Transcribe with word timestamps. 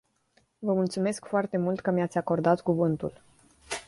Vă 0.59 0.73
mulțumesc 0.73 1.25
foarte 1.25 1.57
mult 1.57 1.79
că 1.79 1.91
mi-ați 1.91 2.17
acordat 2.17 2.61
cuvântul. 2.61 3.21